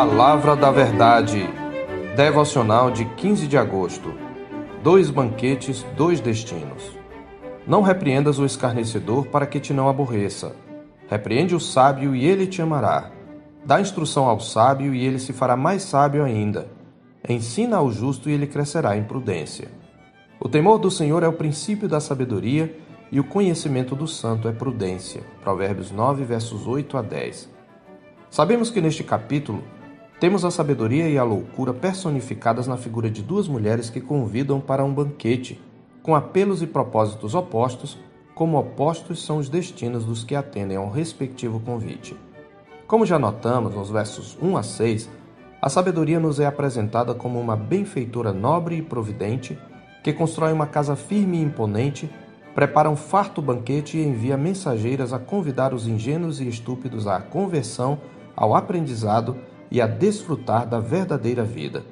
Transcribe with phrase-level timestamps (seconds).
[0.00, 1.46] Palavra da Verdade,
[2.16, 4.14] devocional de 15 de agosto.
[4.82, 6.98] Dois banquetes, dois destinos.
[7.66, 10.56] Não repreendas o escarnecedor para que te não aborreça.
[11.06, 13.10] Repreende o sábio e ele te amará.
[13.62, 16.68] Dá instrução ao sábio e ele se fará mais sábio ainda.
[17.28, 19.70] Ensina ao justo e ele crescerá em prudência.
[20.40, 22.74] O temor do Senhor é o princípio da sabedoria
[23.12, 25.20] e o conhecimento do santo é prudência.
[25.42, 27.50] Provérbios 9, versos 8 a 10.
[28.30, 29.62] Sabemos que neste capítulo
[30.20, 34.84] temos a sabedoria e a loucura personificadas na figura de duas mulheres que convidam para
[34.84, 35.58] um banquete,
[36.02, 37.98] com apelos e propósitos opostos,
[38.34, 42.14] como opostos são os destinos dos que atendem ao respectivo convite.
[42.86, 45.08] Como já notamos nos versos 1 a 6,
[45.62, 49.58] a sabedoria nos é apresentada como uma benfeitora nobre e providente
[50.04, 52.10] que constrói uma casa firme e imponente
[52.54, 57.98] prepara um farto banquete e envia mensageiras a convidar os ingênuos e estúpidos à conversão,
[58.36, 59.36] ao aprendizado
[59.70, 61.84] e a desfrutar da verdadeira vida.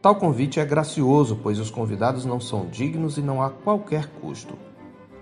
[0.00, 4.56] Tal convite é gracioso, pois os convidados não são dignos e não há qualquer custo.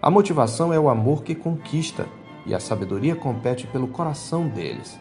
[0.03, 2.07] A motivação é o amor que conquista,
[2.45, 4.99] e a sabedoria compete pelo coração deles.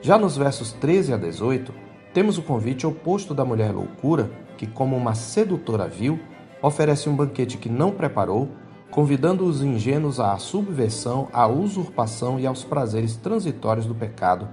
[0.00, 1.72] Já nos versos 13 a 18,
[2.12, 6.18] temos o convite oposto da mulher loucura, que, como uma sedutora vil,
[6.60, 8.48] oferece um banquete que não preparou
[8.92, 14.46] convidando os ingênuos à subversão, à usurpação e aos prazeres transitórios do pecado,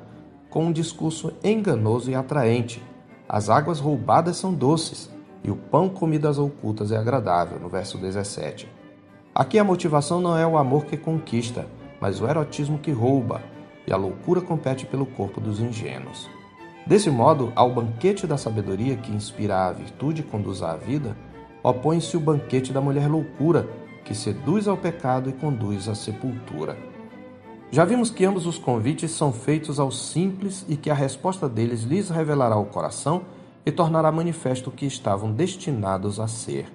[0.49, 2.81] com um discurso enganoso e atraente.
[3.27, 5.09] As águas roubadas são doces,
[5.43, 8.67] e o pão comido às ocultas é agradável, no verso 17.
[9.33, 11.67] Aqui a motivação não é o amor que conquista,
[12.01, 13.41] mas o erotismo que rouba,
[13.85, 16.29] e a loucura compete pelo corpo dos ingênuos.
[16.85, 21.15] Desse modo, ao banquete da sabedoria que inspira a virtude e conduz à vida,
[21.61, 23.67] opõe-se o banquete da mulher loucura,
[24.03, 26.75] que seduz ao pecado e conduz à sepultura.
[27.71, 31.83] Já vimos que ambos os convites são feitos aos simples e que a resposta deles
[31.83, 33.21] lhes revelará o coração
[33.63, 36.65] e tornará manifesto o que estavam destinados a ser.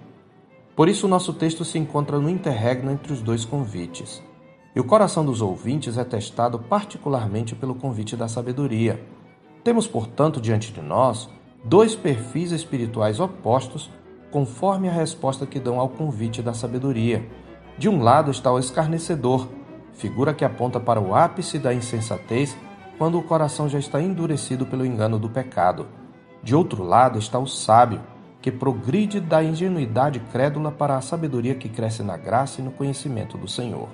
[0.76, 4.22] Por isso, o nosso texto se encontra no interregno entre os dois convites.
[4.74, 9.04] E o coração dos ouvintes é testado particularmente pelo convite da sabedoria.
[9.64, 11.28] Temos, portanto, diante de nós
[11.64, 13.90] dois perfis espirituais opostos
[14.30, 17.28] conforme a resposta que dão ao convite da sabedoria.
[17.78, 19.48] De um lado está o escarnecedor,
[19.94, 22.56] figura que aponta para o ápice da insensatez
[22.99, 25.87] quando o coração já está endurecido pelo engano do pecado.
[26.43, 28.00] De outro lado está o sábio,
[28.41, 33.38] que progride da ingenuidade crédula para a sabedoria que cresce na graça e no conhecimento
[33.38, 33.88] do Senhor.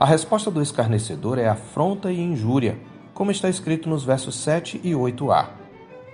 [0.00, 2.78] A resposta do escarnecedor é afronta e injúria,
[3.14, 5.46] como está escrito nos versos 7 e 8a.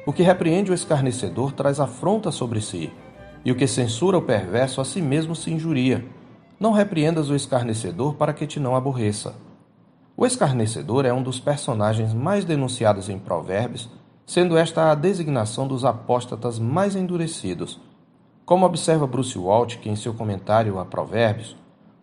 [0.07, 2.93] O que repreende o escarnecedor traz afronta sobre si,
[3.45, 6.05] e o que censura o perverso a si mesmo se injuria.
[6.65, 9.35] Não repreendas o escarnecedor para que te não aborreça.
[10.17, 13.91] O escarnecedor é um dos personagens mais denunciados em Provérbios,
[14.25, 17.79] sendo esta a designação dos apóstatas mais endurecidos.
[18.47, 21.55] Como observa Bruce Waltke em seu comentário a Provérbios,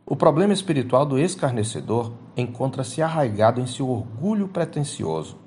[0.05, 5.37] o problema espiritual do escarnecedor encontra-se arraigado em seu orgulho pretensioso.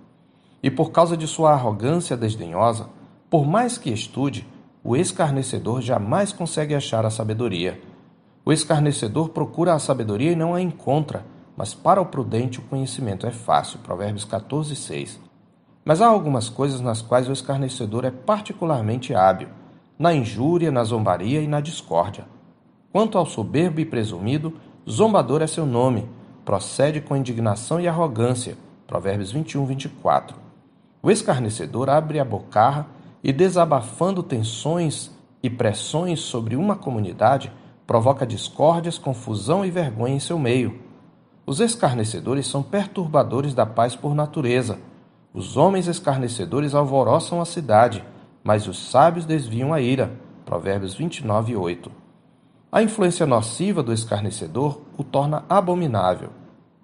[0.61, 2.89] E por causa de sua arrogância desdenhosa,
[3.31, 4.45] por mais que estude,
[4.83, 7.94] o escarnecedor jamais consegue achar a sabedoria.
[8.47, 11.25] O escarnecedor procura a sabedoria e não a encontra,
[11.57, 13.79] mas para o prudente o conhecimento é fácil.
[13.79, 15.19] Provérbios 14, 6.
[15.83, 19.49] Mas há algumas coisas nas quais o escarnecedor é particularmente hábil:
[19.99, 22.27] na injúria, na zombaria e na discórdia.
[22.93, 24.53] Quanto ao soberbo e presumido,
[24.89, 26.07] zombador é seu nome,
[26.45, 28.57] procede com indignação e arrogância.
[28.87, 30.37] Provérbios 21, 24.
[31.03, 32.87] O escarnecedor abre a bocarra
[33.23, 35.11] e, desabafando tensões
[35.43, 37.51] e pressões sobre uma comunidade,
[37.87, 40.81] provoca discórdias, confusão e vergonha em seu meio.
[41.47, 44.79] Os escarnecedores são perturbadores da paz por natureza.
[45.33, 48.05] Os homens escarnecedores alvoroçam a cidade,
[48.43, 50.13] mas os sábios desviam a ira.
[50.45, 51.91] Provérbios 29, 8.
[52.73, 56.31] A influência nociva do escarnecedor o torna abominável.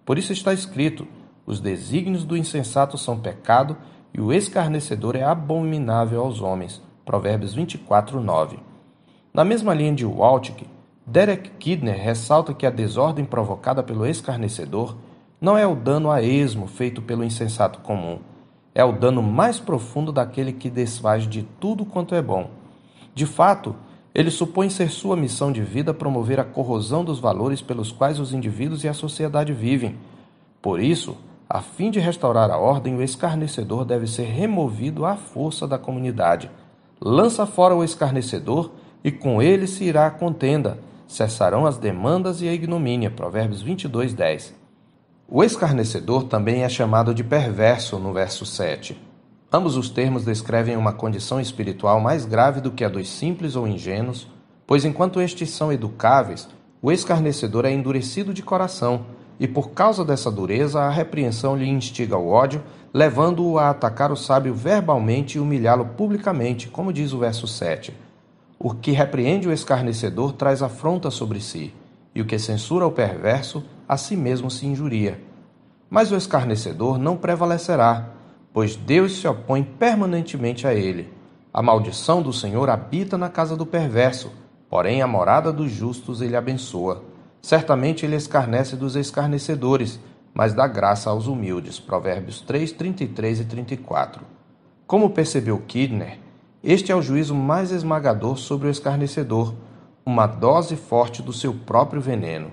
[0.05, 1.07] Por isso está escrito:
[1.47, 3.77] os desígnios do insensato são pecado
[4.13, 6.83] e o escarnecedor é abominável aos homens.
[7.05, 8.59] Provérbios 24, 9.
[9.33, 10.67] Na mesma linha de Waltke,
[11.11, 14.95] Derek Kidner ressalta que a desordem provocada pelo escarnecedor
[15.41, 18.21] não é o dano a esmo feito pelo insensato comum,
[18.73, 22.49] é o dano mais profundo daquele que desfaz de tudo quanto é bom.
[23.13, 23.75] De fato,
[24.15, 28.33] ele supõe ser sua missão de vida promover a corrosão dos valores pelos quais os
[28.33, 29.97] indivíduos e a sociedade vivem.
[30.63, 31.17] Por isso,
[31.49, 36.49] a fim de restaurar a ordem, o escarnecedor deve ser removido à força da comunidade.
[37.01, 38.71] Lança fora o escarnecedor
[39.03, 40.79] e com ele se irá a contenda.
[41.11, 43.11] Cessarão as demandas e a ignomínia.
[43.11, 44.55] Provérbios 22, 10.
[45.29, 48.97] O escarnecedor também é chamado de perverso no verso 7.
[49.53, 53.67] Ambos os termos descrevem uma condição espiritual mais grave do que a dos simples ou
[53.67, 54.29] ingênuos,
[54.65, 56.49] pois enquanto estes são educáveis,
[56.81, 59.05] o escarnecedor é endurecido de coração,
[59.41, 62.63] e por causa dessa dureza a repreensão lhe instiga o ódio,
[62.95, 67.93] levando-o a atacar o sábio verbalmente e humilhá-lo publicamente, como diz o verso 7.
[68.63, 71.73] O que repreende o escarnecedor traz afronta sobre si,
[72.15, 75.19] e o que censura o perverso a si mesmo se injuria.
[75.89, 78.11] Mas o escarnecedor não prevalecerá,
[78.53, 81.11] pois Deus se opõe permanentemente a ele.
[81.55, 84.31] A maldição do Senhor habita na casa do perverso,
[84.69, 87.03] porém a morada dos justos ele abençoa.
[87.41, 89.99] Certamente ele escarnece dos escarnecedores,
[90.35, 91.81] mas dá graça aos humildes.
[91.81, 94.23] Provérbios 3, 33 e 34.
[94.87, 96.19] Como percebeu Kidner,
[96.63, 99.55] este é o juízo mais esmagador sobre o escarnecedor,
[100.05, 102.51] uma dose forte do seu próprio veneno.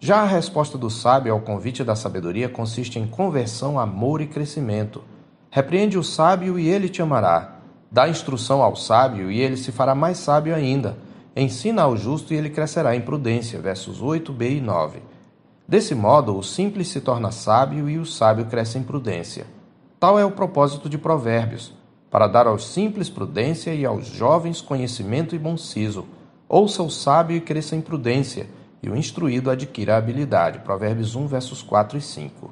[0.00, 5.02] Já a resposta do sábio ao convite da sabedoria consiste em conversão, amor e crescimento.
[5.50, 7.58] Repreende o sábio e ele te amará.
[7.90, 10.96] Dá instrução ao sábio e ele se fará mais sábio ainda.
[11.36, 13.60] Ensina ao justo e ele crescerá em prudência.
[13.60, 15.02] Versos 8b e 9.
[15.66, 19.46] Desse modo, o simples se torna sábio e o sábio cresce em prudência.
[20.00, 21.74] Tal é o propósito de Provérbios,
[22.10, 26.06] para dar aos simples prudência e aos jovens conhecimento e bom siso.
[26.48, 28.48] Ouça o sábio e cresça em prudência
[28.82, 30.60] e o instruído adquira habilidade.
[30.60, 32.50] Provérbios 1, versos 4 e 5.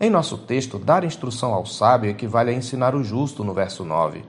[0.00, 4.24] Em nosso texto, dar instrução ao sábio equivale a ensinar o justo, no verso 9.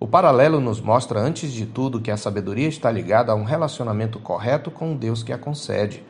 [0.00, 4.20] O paralelo nos mostra, antes de tudo, que a sabedoria está ligada a um relacionamento
[4.20, 6.04] correto com o Deus que a concede.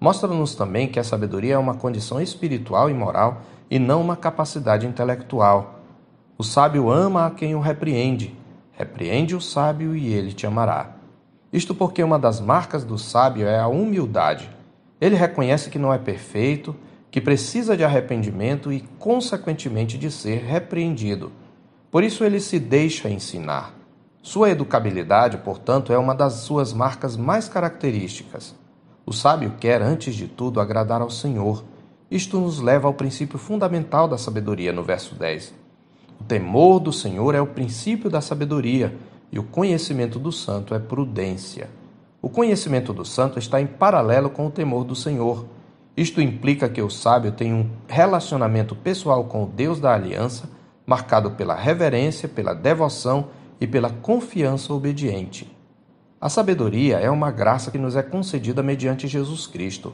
[0.00, 4.86] Mostra-nos também que a sabedoria é uma condição espiritual e moral e não uma capacidade
[4.86, 5.80] intelectual.
[6.36, 8.34] O sábio ama a quem o repreende.
[8.72, 10.96] Repreende o sábio e ele te amará.
[11.52, 14.50] Isto porque uma das marcas do sábio é a humildade.
[15.00, 16.74] Ele reconhece que não é perfeito,
[17.08, 21.30] que precisa de arrependimento e, consequentemente, de ser repreendido.
[21.88, 23.72] Por isso ele se deixa ensinar.
[24.20, 28.56] Sua educabilidade, portanto, é uma das suas marcas mais características.
[29.06, 31.62] O sábio quer, antes de tudo, agradar ao Senhor.
[32.10, 35.62] Isto nos leva ao princípio fundamental da sabedoria, no verso 10.
[36.20, 38.96] O temor do Senhor é o princípio da sabedoria
[39.30, 41.68] e o conhecimento do santo é prudência.
[42.22, 45.44] O conhecimento do santo está em paralelo com o temor do Senhor.
[45.96, 50.48] Isto implica que o sábio tem um relacionamento pessoal com o Deus da aliança,
[50.86, 53.26] marcado pela reverência, pela devoção
[53.60, 55.50] e pela confiança obediente.
[56.20, 59.92] A sabedoria é uma graça que nos é concedida mediante Jesus Cristo.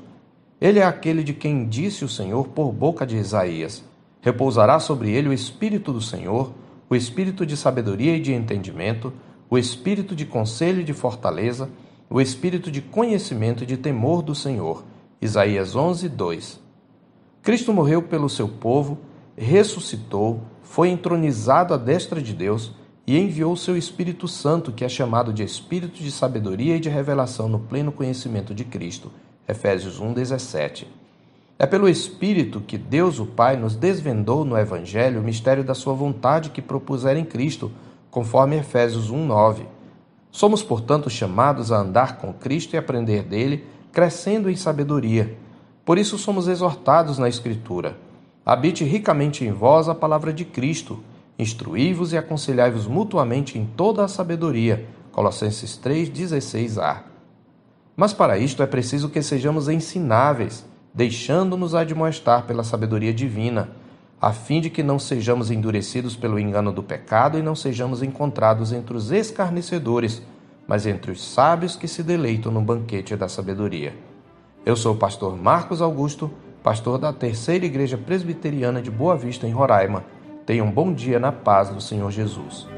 [0.61, 3.83] Ele é aquele de quem disse o Senhor por boca de Isaías:
[4.21, 6.53] Repousará sobre ele o Espírito do Senhor,
[6.89, 9.13] o Espírito de sabedoria e de entendimento,
[9.51, 11.69] o espírito de conselho e de fortaleza,
[12.09, 14.85] o espírito de conhecimento e de temor do Senhor.
[15.21, 16.61] Isaías 11, 2.
[17.43, 18.99] Cristo morreu pelo seu povo,
[19.37, 22.73] ressuscitou, foi entronizado à destra de Deus
[23.07, 26.89] e enviou o seu Espírito Santo, que é chamado de Espírito de sabedoria e de
[26.89, 29.11] revelação no pleno conhecimento de Cristo.
[29.49, 31.00] Efésios 1, 17.
[31.63, 35.93] É pelo Espírito que Deus, o Pai, nos desvendou no Evangelho o mistério da sua
[35.93, 37.71] vontade que propusera em Cristo
[38.11, 39.67] conforme Efésios 1:9.
[40.31, 45.37] Somos, portanto, chamados a andar com Cristo e aprender dele, crescendo em sabedoria.
[45.85, 47.95] Por isso somos exortados na Escritura:
[48.43, 51.01] habite ricamente em vós a palavra de Cristo,
[51.39, 54.87] instruí-vos e aconselhai-vos mutuamente em toda a sabedoria.
[55.13, 57.03] Colossenses 3:16a.
[57.95, 63.69] Mas para isto é preciso que sejamos ensináveis, deixando-nos admoestar pela sabedoria divina
[64.21, 68.71] a fim de que não sejamos endurecidos pelo engano do pecado e não sejamos encontrados
[68.71, 70.23] entre os escarnecedores,
[70.69, 73.95] mas entre os sábios que se deleitam no banquete da sabedoria.
[74.65, 76.31] Eu sou o pastor Marcos Augusto,
[76.63, 80.05] pastor da Terceira Igreja Presbiteriana de Boa Vista, em Roraima.
[80.45, 82.69] Tenha um bom dia na paz do Senhor Jesus.